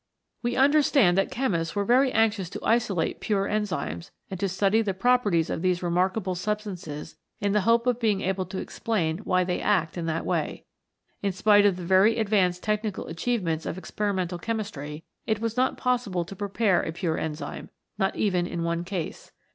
[0.41, 4.95] We understand that chemists were very anxious to isolate pure enzymes and to study the
[4.95, 9.19] pro perties of these most remarkable substances in the hope of being able to explain
[9.19, 10.65] why they act in that way.
[11.21, 16.25] In spite of the very advanced technical achievements of experimental chemistry, it was not possible
[16.25, 19.31] to prepare a pure enzyme, not even in one case.